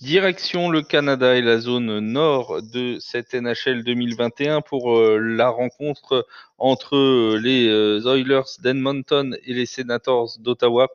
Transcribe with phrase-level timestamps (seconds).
[0.00, 6.26] Direction le Canada et la zone nord de cette NHL 2021 pour euh, la rencontre
[6.58, 10.88] entre euh, les euh, Oilers d'Edmonton et les Senators d'Ottawa.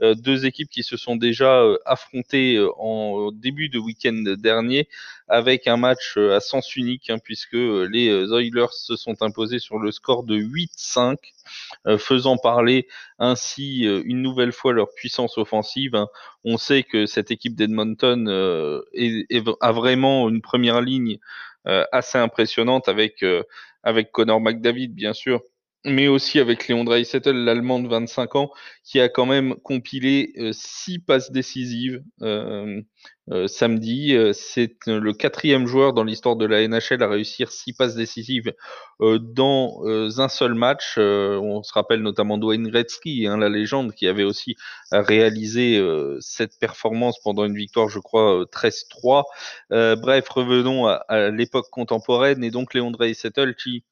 [0.00, 4.88] deux équipes qui se sont déjà affrontées en début de week-end dernier
[5.28, 9.92] avec un match à sens unique hein, puisque les Oilers se sont imposés sur le
[9.92, 11.16] score de 8-5
[11.98, 12.88] faisant parler
[13.18, 15.94] ainsi une nouvelle fois leur puissance offensive.
[15.94, 16.08] Hein.
[16.44, 21.18] On sait que cette équipe d'Edmonton a vraiment une première ligne
[21.66, 23.42] euh, assez impressionnante avec, euh,
[23.82, 25.42] avec Connor McDavid, bien sûr,
[25.86, 28.50] mais aussi avec Léon Dreisettel, l'Allemand de 25 ans,
[28.82, 32.82] qui a quand même compilé euh, six passes décisives euh,
[33.30, 34.16] euh, samedi.
[34.32, 38.52] C'est le quatrième joueur dans l'histoire de la NHL à réussir six passes décisives
[39.00, 39.82] dans
[40.18, 40.94] un seul match.
[40.98, 44.56] on se rappelle notamment Dwayne Gretzky, hein, la légende, qui avait aussi
[44.90, 45.84] réalisé
[46.20, 49.24] cette performance pendant une victoire, je crois, 13-3.
[49.70, 53.84] bref, revenons à, à l'époque contemporaine et donc Léon Dreisettel qui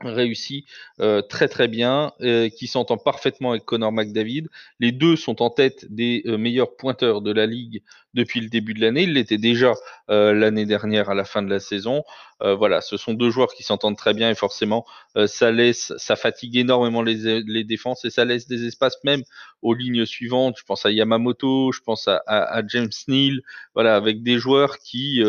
[0.00, 0.64] réussi
[1.00, 4.48] euh, très très bien, euh, qui s'entend parfaitement avec Connor McDavid.
[4.80, 7.82] Les deux sont en tête des euh, meilleurs pointeurs de la ligue
[8.14, 9.02] depuis le début de l'année.
[9.02, 9.74] Il l'était déjà
[10.08, 12.02] l'année dernière à la fin de la saison.
[12.40, 14.86] voilà, ce sont deux joueurs qui s'entendent très bien et forcément
[15.26, 19.22] ça laisse, ça fatigue énormément les, défenses et ça laisse des espaces même
[19.60, 20.56] aux lignes suivantes.
[20.58, 23.42] Je pense à Yamamoto, je pense à, à, à James Neal.
[23.74, 25.22] Voilà, avec des joueurs qui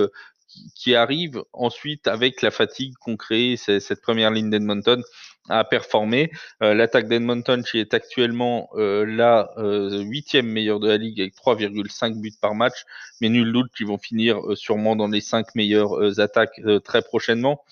[0.75, 5.03] qui, arrive ensuite avec la fatigue qu'ont créé cette première ligne d'Edmonton
[5.49, 6.31] à performer.
[6.63, 11.35] Euh, l'attaque d'Edmonton qui est actuellement euh, la euh, huitième meilleure de la ligue avec
[11.35, 12.85] 3,5 buts par match,
[13.19, 17.63] mais nul doute qu'ils vont finir sûrement dans les cinq meilleures attaques très prochainement.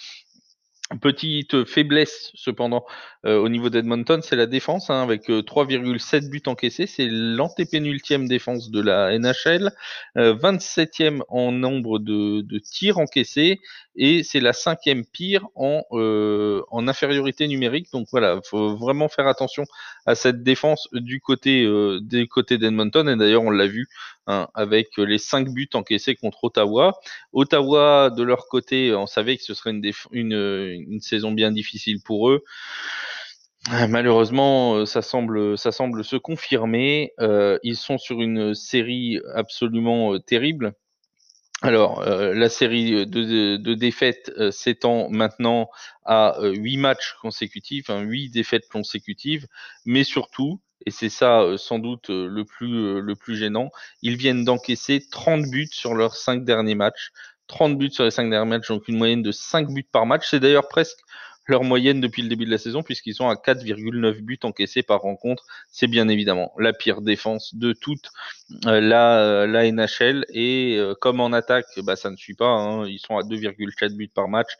[1.01, 2.85] Petite faiblesse cependant
[3.27, 6.87] euh, au niveau d'Edmonton, c'est la défense hein, avec 3,7 euh, buts encaissés.
[6.87, 9.71] C'est l'antépénultième défense de la NHL,
[10.15, 13.59] 27e euh, en nombre de, tirs encaissés
[13.95, 17.87] et c'est la cinquième pire en, en infériorité numérique.
[17.91, 19.65] Donc voilà, faut vraiment faire attention
[20.05, 21.67] à cette défense du côté
[22.01, 23.09] des côtés d'Edmonton.
[23.09, 23.87] Et d'ailleurs, on l'a vu
[24.27, 26.99] hein, avec les cinq buts encaissés contre Ottawa.
[27.33, 32.01] Ottawa, de leur côté, on savait que ce serait une, une une saison bien difficile
[32.03, 32.43] pour eux.
[33.73, 37.13] Euh, malheureusement, euh, ça semble, ça semble se confirmer.
[37.19, 40.73] Euh, ils sont sur une série absolument terrible.
[41.63, 45.71] Alors, la série de, défaites s'étend maintenant
[46.05, 49.47] à huit matchs consécutifs, hein, huit défaites consécutives,
[49.83, 53.71] mais surtout, et c'est ça sans doute le plus, gênant,
[54.03, 57.11] ils viennent d'encaisser 30 buts sur leurs cinq derniers matchs.
[57.47, 60.27] 30 buts sur les 5 derniers matchs, donc une moyenne de 5 buts par match.
[60.29, 60.99] C'est d'ailleurs presque
[61.47, 65.01] leur moyenne depuis le début de la saison, puisqu'ils sont à 4,9 buts encaissés par
[65.01, 65.45] rencontre.
[65.69, 68.09] C'est bien évidemment la pire défense de toute
[68.65, 70.25] euh, la, euh, la NHL.
[70.29, 72.49] Et euh, comme en attaque, bah, ça ne suit pas.
[72.49, 72.87] Hein.
[72.87, 74.51] Ils sont à 2,4 buts par match.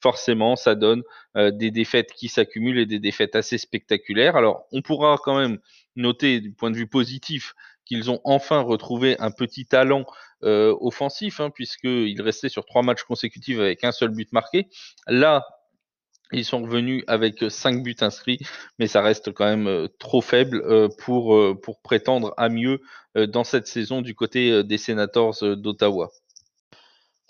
[0.00, 1.02] Forcément, ça donne
[1.34, 4.36] des défaites qui s'accumulent et des défaites assez spectaculaires.
[4.36, 5.58] Alors, on pourra quand même
[5.96, 10.04] noter du point de vue positif qu'ils ont enfin retrouvé un petit talent
[10.42, 14.68] euh, offensif, hein, puisqu'ils restaient sur trois matchs consécutifs avec un seul but marqué.
[15.06, 15.44] Là,
[16.34, 18.38] ils sont revenus avec cinq buts inscrits,
[18.78, 22.80] mais ça reste quand même euh, trop faible euh, pour, euh, prétendre à mieux
[23.28, 26.10] dans cette saison du côté des Senators d'Ottawa.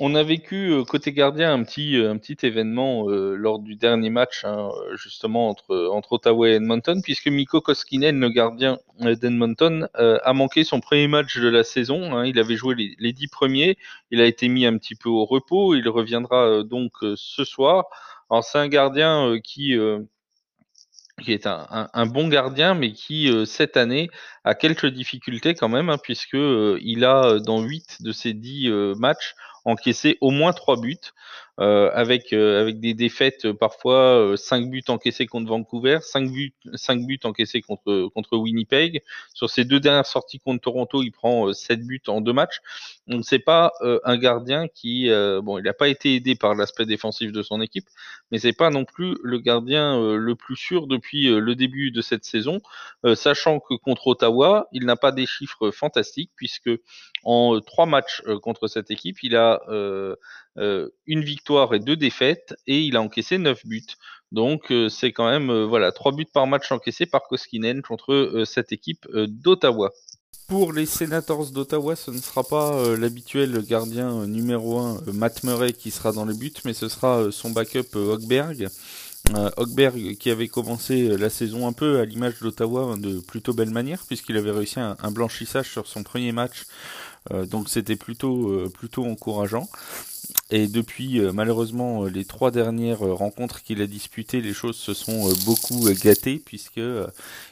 [0.00, 4.44] On a vécu euh, côté gardien un petit, euh, événement euh, lors du dernier match,
[4.44, 5.72] hein, justement entre,
[6.10, 11.48] Ottawa et Edmonton, puisque Mikko Koskinen, le gardien d'Edmonton, a manqué son premier match de
[11.48, 12.12] la saison.
[12.12, 12.26] Hein.
[12.26, 13.78] il avait joué les, dix premiers,
[14.10, 17.84] il a été mis un petit peu au repos, il reviendra donc ce soir.
[18.30, 24.10] Alors c'est un gardien qui est un, bon gardien, mais qui cette année
[24.44, 25.98] a quelques difficultés quand même, hein,
[26.80, 30.98] il a dans huit de ses dix matchs encaissé au moins trois buts.
[31.60, 36.52] Euh, avec euh, avec des défaites euh, parfois 5 buts encaissés contre Vancouver, 5 buts
[36.74, 39.04] 5 buts encaissés contre contre Winnipeg.
[39.34, 42.58] Sur ses deux dernières sorties contre Toronto, il prend 7 buts en deux matchs.
[43.06, 43.72] Donc c'est pas
[44.04, 45.08] un gardien qui
[45.42, 47.86] bon, il n'a pas été aidé par l'aspect défensif de son équipe,
[48.32, 52.24] mais c'est pas non plus le gardien le plus sûr depuis le début de cette
[52.24, 52.62] saison,
[53.14, 56.70] sachant que contre Ottawa, il n'a pas des chiffres fantastiques puisque
[57.22, 59.60] en trois matchs contre cette équipe, il a
[60.56, 63.96] une victoire et deux défaites et il a encaissé 9 buts.
[64.34, 68.42] Donc euh, c'est quand même euh, voilà trois buts par match encaissés par Koskinen contre
[68.44, 69.92] cette équipe d'Ottawa.
[70.48, 75.90] Pour les Senators d'Ottawa, ce ne sera pas l'habituel gardien numéro 1 Matt Murray qui
[75.90, 78.68] sera dans les buts, mais ce sera son backup Hockberg.
[79.56, 84.04] Hockberg qui avait commencé la saison un peu à l'image d'Ottawa de plutôt belle manière
[84.06, 86.64] puisqu'il avait réussi un, blanchissage sur son premier match
[87.30, 89.68] donc c'était plutôt, plutôt encourageant.
[90.50, 95.88] Et depuis malheureusement les trois dernières rencontres qu'il a disputées, les choses se sont beaucoup
[96.02, 96.80] gâtées puisque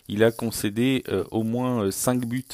[0.09, 2.45] il a concédé au moins 5 buts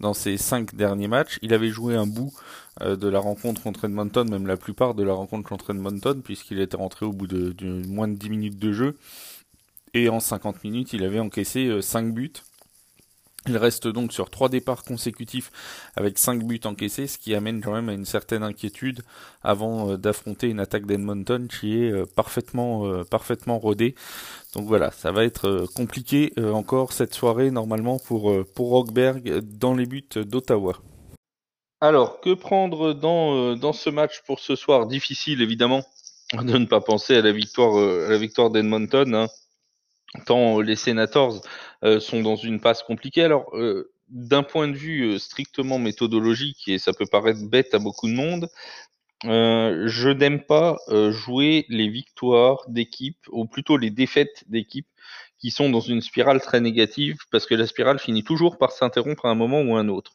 [0.00, 1.38] dans ces cinq derniers matchs.
[1.42, 2.32] Il avait joué un bout
[2.80, 6.76] de la rencontre contre Edmonton, même la plupart de la rencontre contre Edmonton, puisqu'il était
[6.76, 8.96] rentré au bout de, moins de 10 minutes de jeu.
[9.94, 12.32] Et en 50 minutes, il avait encaissé 5 buts.
[13.46, 15.50] Il reste donc sur trois départs consécutifs
[15.96, 19.02] avec cinq buts encaissés, ce qui amène quand même à une certaine inquiétude
[19.42, 23.94] avant euh, d'affronter une attaque d'Edmonton qui est euh, parfaitement euh, parfaitement rodée.
[24.54, 29.84] Donc voilà, ça va être compliqué encore cette soirée normalement pour pour Rockberg dans les
[29.84, 30.74] buts d'Ottawa.
[31.80, 34.86] Alors, que prendre dans ce match pour ce soir?
[34.86, 35.82] Difficile évidemment
[36.34, 39.12] de ne pas penser à la victoire d'Edmonton.
[39.12, 39.26] Hein
[40.26, 41.42] tant les Senators
[42.00, 43.22] sont dans une passe compliquée.
[43.22, 47.78] Alors, euh, d'un point de vue euh, strictement méthodologique, et ça peut paraître bête à
[47.78, 48.48] beaucoup de monde,
[49.24, 50.76] je n'aime pas
[51.10, 54.86] jouer les victoires d'équipe, ou plutôt les défaites d'équipe,
[55.38, 59.26] qui sont dans une spirale très négative, parce que la spirale finit toujours par s'interrompre
[59.26, 60.12] à un moment ou à un autre.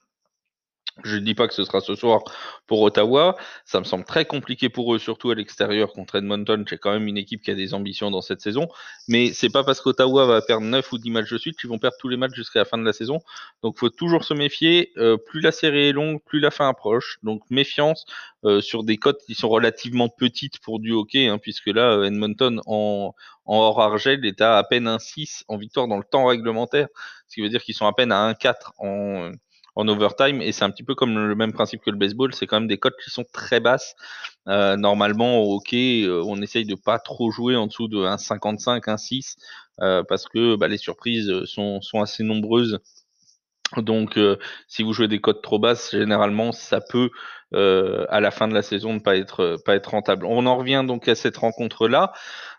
[1.03, 2.21] Je ne dis pas que ce sera ce soir
[2.67, 3.35] pour Ottawa.
[3.65, 6.63] Ça me semble très compliqué pour eux, surtout à l'extérieur contre Edmonton.
[6.69, 8.67] C'est quand même une équipe qui a des ambitions dans cette saison.
[9.07, 11.79] Mais c'est pas parce qu'Ottawa va perdre 9 ou 10 matchs de suite qu'ils vont
[11.79, 13.19] perdre tous les matchs jusqu'à la fin de la saison.
[13.63, 14.91] Donc faut toujours se méfier.
[14.97, 17.19] Euh, plus la série est longue, plus la fin approche.
[17.23, 18.05] Donc méfiance
[18.45, 22.05] euh, sur des cotes qui sont relativement petites pour du hockey, hein, puisque là, euh,
[22.05, 23.13] Edmonton en,
[23.45, 26.87] en hors argel est à à peine un 6 en victoire dans le temps réglementaire.
[27.27, 29.31] Ce qui veut dire qu'ils sont à peine à 1-4 en
[29.79, 32.47] en overtime et c'est un petit peu comme le même principe que le baseball, c'est
[32.47, 33.95] quand même des cotes qui sont très basses.
[34.47, 38.81] Euh, normalement au hockey, euh, on essaye de pas trop jouer en dessous de 1,55,
[38.81, 39.37] 1,6
[39.81, 42.79] euh, parce que bah, les surprises sont, assez nombreuses.
[43.77, 44.37] Donc, euh,
[44.67, 47.09] si vous jouez des cotes trop basses, généralement, ça peut,
[47.53, 50.25] à la fin de la saison, ne pas être, pas être rentable.
[50.25, 52.11] On en revient donc à cette rencontre-là.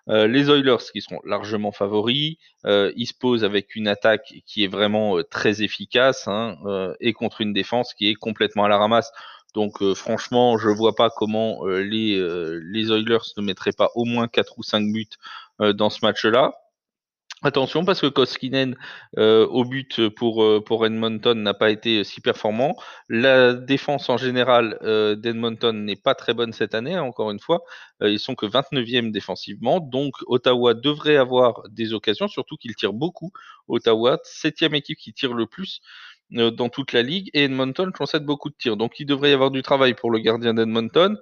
[0.08, 2.36] Euh, les Oilers, qui seront largement favoris,
[2.66, 6.56] euh, ils se posent avec une attaque qui est vraiment euh, très efficace hein,
[7.00, 9.12] et contre une défense qui est complètement à la ramasse.
[9.54, 12.16] Donc franchement, je vois pas comment les,
[12.62, 15.08] les Oilers ne mettraient pas au moins 4 ou 5 buts
[15.58, 16.59] dans ce match-là.
[17.42, 18.76] Attention parce que Koskinen
[19.16, 22.76] euh, au but pour, euh, pour Edmonton n'a pas été si performant.
[23.08, 27.40] La défense en général euh, d'Edmonton n'est pas très bonne cette année, hein, encore une
[27.40, 27.62] fois.
[28.02, 33.32] ils sont que 29e défensivement, donc Ottawa devrait avoir des occasions, surtout qu'ils tirent beaucoup.
[33.68, 35.80] Ottawa, septième équipe qui tire le plus
[36.30, 38.76] dans toute la ligue, et Edmonton concède beaucoup de tirs.
[38.76, 41.18] Donc il devrait y avoir du travail pour le gardien d'Edmonton.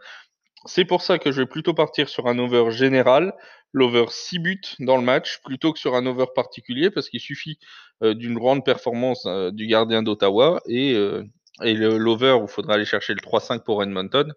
[0.65, 3.35] C'est pour ça que je vais plutôt partir sur un over général,
[3.73, 7.59] l'over 6 buts dans le match, plutôt que sur un over particulier, parce qu'il suffit
[8.03, 11.25] euh, d'une grande performance euh, du gardien d'Ottawa et, euh,
[11.63, 14.33] et l'over où il faudra aller chercher le 3-5 pour Edmonton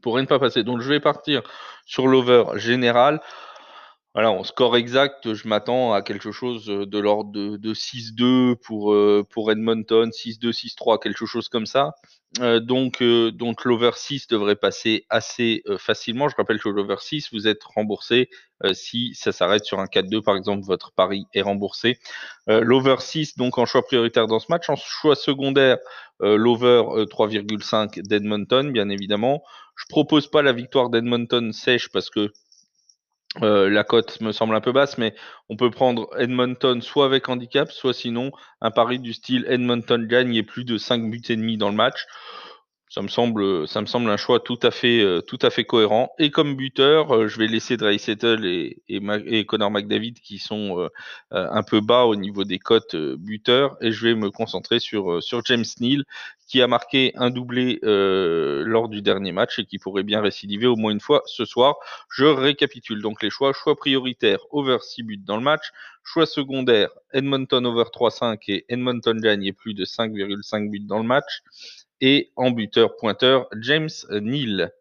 [0.00, 0.64] pourrait ne pas passer.
[0.64, 1.42] Donc je vais partir
[1.84, 3.20] sur l'over général.
[4.14, 8.94] Voilà, en score exact, je m'attends à quelque chose de l'ordre de, de 6-2 pour,
[9.30, 11.94] pour Edmonton, 6-2, 6-3, quelque chose comme ça.
[12.40, 16.28] Euh, donc, euh, donc l'over 6 devrait passer assez euh, facilement.
[16.28, 18.30] Je rappelle que l'over 6, vous êtes remboursé
[18.74, 21.98] si ça s'arrête sur un 4-2, par exemple, votre pari est remboursé.
[22.46, 24.70] l'over 6, donc en choix prioritaire dans ce match.
[24.70, 25.78] En choix secondaire,
[26.20, 29.42] l'over 3,5 d'Edmonton, bien évidemment.
[29.74, 32.32] Je propose pas la victoire d'Edmonton sèche parce que
[33.40, 35.14] euh, la cote me semble un peu basse, mais
[35.48, 40.34] on peut prendre Edmonton soit avec handicap, soit sinon un pari du style Edmonton gagne
[40.34, 42.06] et plus de 5 buts et demi dans le match
[42.92, 45.64] ça me semble, ça me semble un choix tout à fait, euh, tout à fait
[45.64, 46.12] cohérent.
[46.18, 50.88] Et comme buteur, euh, je vais laisser Dry Settle et, Connor McDavid qui sont euh,
[51.30, 55.42] un peu bas au niveau des cotes buteurs, et je vais me concentrer sur sur
[55.46, 56.04] James Neal
[56.46, 60.76] qui a marqué un doublé lors du dernier match et qui pourrait bien récidiver au
[60.76, 61.76] moins une fois ce soir.
[62.10, 63.54] Je récapitule donc les choix.
[63.54, 65.70] Choix prioritaire, over 6 buts dans le match.
[66.04, 71.04] Choix secondaire, Edmonton over 3-5 et Edmonton gagne et plus de 5,5 buts dans le
[71.04, 71.42] match
[72.02, 74.72] et en buteur pointeur James Neal.